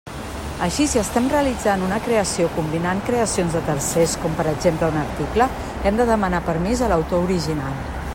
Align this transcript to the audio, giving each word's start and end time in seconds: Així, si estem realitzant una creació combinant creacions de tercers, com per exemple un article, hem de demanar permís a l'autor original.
Així, 0.67 0.85
si 0.91 0.99
estem 1.01 1.27
realitzant 1.33 1.83
una 1.87 1.99
creació 2.07 2.47
combinant 2.55 3.03
creacions 3.09 3.57
de 3.57 3.61
tercers, 3.69 4.15
com 4.23 4.39
per 4.39 4.47
exemple 4.53 4.89
un 4.95 5.01
article, 5.03 5.49
hem 5.91 6.01
de 6.01 6.09
demanar 6.13 6.41
permís 6.49 6.83
a 6.85 6.89
l'autor 6.95 7.29
original. 7.29 7.79